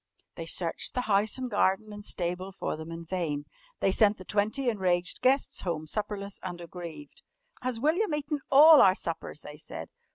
_"They 0.35 0.47
searched 0.47 0.95
the 0.95 1.01
house 1.01 1.37
and 1.37 1.47
garden 1.47 1.93
and 1.93 2.03
stable 2.03 2.51
for 2.51 2.75
them 2.75 2.91
in 2.91 3.05
vain. 3.05 3.45
They 3.81 3.91
sent 3.91 4.17
the 4.17 4.25
twenty 4.25 4.67
enraged 4.67 5.21
guests 5.21 5.61
home 5.61 5.85
supperless 5.85 6.39
and 6.41 6.59
aggrieved. 6.59 7.21
"Has 7.61 7.79
William 7.79 8.15
eaten 8.15 8.39
all 8.51 8.81
our 8.81 8.95
suppers?" 8.95 9.41
they 9.41 9.57
said. 9.57 9.89